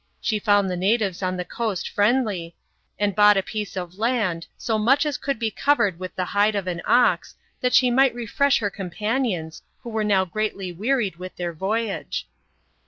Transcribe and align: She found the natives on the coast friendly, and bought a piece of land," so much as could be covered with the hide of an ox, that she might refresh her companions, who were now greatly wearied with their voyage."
She 0.19 0.39
found 0.39 0.67
the 0.67 0.75
natives 0.75 1.21
on 1.21 1.37
the 1.37 1.45
coast 1.45 1.87
friendly, 1.87 2.55
and 2.97 3.15
bought 3.15 3.37
a 3.37 3.43
piece 3.43 3.77
of 3.77 3.99
land," 3.99 4.47
so 4.67 4.79
much 4.79 5.05
as 5.05 5.15
could 5.15 5.37
be 5.37 5.51
covered 5.51 5.99
with 5.99 6.15
the 6.15 6.25
hide 6.25 6.55
of 6.55 6.65
an 6.65 6.81
ox, 6.87 7.35
that 7.61 7.75
she 7.75 7.91
might 7.91 8.15
refresh 8.15 8.57
her 8.61 8.71
companions, 8.71 9.61
who 9.83 9.91
were 9.91 10.03
now 10.03 10.25
greatly 10.25 10.71
wearied 10.71 11.17
with 11.17 11.35
their 11.35 11.53
voyage." 11.53 12.27